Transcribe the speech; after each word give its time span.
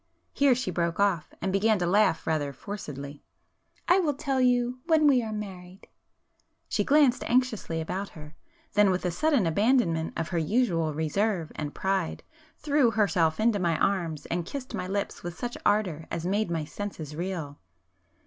Here 0.33 0.55
she 0.55 0.71
broke 0.71 0.99
off, 0.99 1.31
and 1.43 1.53
began 1.53 1.77
to 1.77 1.85
laugh 1.85 2.25
rather 2.25 2.51
forcedly. 2.53 3.21
"I 3.87 3.99
will 3.99 4.15
tell 4.15 4.41
you... 4.41 4.79
when 4.87 5.05
we 5.05 5.21
are 5.21 5.31
married." 5.31 5.85
She 6.67 6.83
glanced 6.83 7.23
anxiously 7.25 7.79
about 7.79 8.09
her,—then, 8.09 8.89
with 8.89 9.05
a 9.05 9.11
sudden 9.11 9.45
abandonment 9.45 10.13
of 10.17 10.29
her 10.29 10.39
usual 10.39 10.95
reserve 10.95 11.51
and 11.55 11.75
pride, 11.75 12.23
threw 12.57 12.89
herself 12.89 13.39
into 13.39 13.59
my 13.59 13.77
arms 13.77 14.25
and 14.25 14.43
kissed 14.43 14.73
my 14.73 14.87
lips 14.87 15.21
with 15.21 15.37
such 15.37 15.55
ardour 15.67 16.07
as 16.09 16.25
made 16.25 16.49
my 16.49 16.65
senses 16.65 17.15
reel. 17.15 17.59